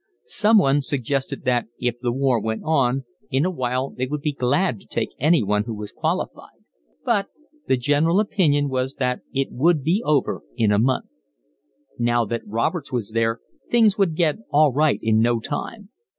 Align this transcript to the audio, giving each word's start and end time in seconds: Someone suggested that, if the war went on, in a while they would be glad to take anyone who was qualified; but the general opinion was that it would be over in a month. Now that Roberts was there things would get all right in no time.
Someone 0.25 0.81
suggested 0.81 1.43
that, 1.45 1.67
if 1.77 1.99
the 1.99 2.11
war 2.11 2.39
went 2.39 2.63
on, 2.65 3.05
in 3.29 3.45
a 3.45 3.51
while 3.51 3.91
they 3.91 4.07
would 4.07 4.21
be 4.23 4.31
glad 4.31 4.79
to 4.79 4.87
take 4.87 5.09
anyone 5.19 5.65
who 5.65 5.75
was 5.75 5.91
qualified; 5.91 6.57
but 7.05 7.27
the 7.67 7.77
general 7.77 8.19
opinion 8.19 8.67
was 8.67 8.95
that 8.95 9.19
it 9.31 9.49
would 9.51 9.83
be 9.83 10.01
over 10.03 10.41
in 10.55 10.71
a 10.71 10.79
month. 10.79 11.05
Now 11.99 12.25
that 12.25 12.41
Roberts 12.47 12.91
was 12.91 13.11
there 13.11 13.41
things 13.69 13.99
would 13.99 14.15
get 14.15 14.37
all 14.49 14.73
right 14.73 14.97
in 15.03 15.19
no 15.21 15.39
time. 15.39 15.89